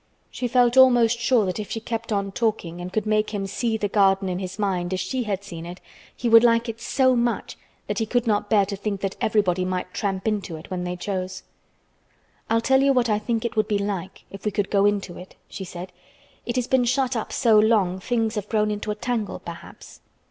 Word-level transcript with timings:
She 0.31 0.47
felt 0.47 0.77
almost 0.77 1.19
sure 1.19 1.45
that 1.45 1.59
if 1.59 1.69
she 1.69 1.79
kept 1.79 2.11
on 2.11 2.31
talking 2.31 2.81
and 2.81 2.91
could 2.91 3.05
make 3.05 3.35
him 3.35 3.45
see 3.45 3.77
the 3.77 3.87
garden 3.87 4.29
in 4.29 4.39
his 4.39 4.57
mind 4.57 4.95
as 4.95 4.99
she 4.99 5.25
had 5.25 5.43
seen 5.43 5.63
it 5.63 5.79
he 6.17 6.27
would 6.27 6.43
like 6.43 6.67
it 6.67 6.81
so 6.81 7.15
much 7.15 7.55
that 7.85 7.99
he 7.99 8.07
could 8.07 8.25
not 8.25 8.49
bear 8.49 8.65
to 8.65 8.75
think 8.75 9.01
that 9.01 9.15
everybody 9.21 9.63
might 9.63 9.93
tramp 9.93 10.27
in 10.27 10.41
to 10.41 10.55
it 10.55 10.71
when 10.71 10.85
they 10.85 10.95
chose. 10.95 11.43
"I'll 12.49 12.61
tell 12.61 12.81
you 12.81 12.93
what 12.93 13.11
I 13.11 13.19
think 13.19 13.45
it 13.45 13.55
would 13.55 13.67
be 13.67 13.77
like, 13.77 14.23
if 14.31 14.43
we 14.43 14.49
could 14.49 14.71
go 14.71 14.85
into 14.87 15.19
it," 15.19 15.35
she 15.47 15.63
said. 15.63 15.91
"It 16.47 16.55
has 16.55 16.65
been 16.65 16.85
shut 16.85 17.15
up 17.15 17.31
so 17.31 17.59
long 17.59 17.99
things 17.99 18.33
have 18.33 18.49
grown 18.49 18.71
into 18.71 18.89
a 18.89 18.95
tangle 18.95 19.37
perhaps." 19.37 19.99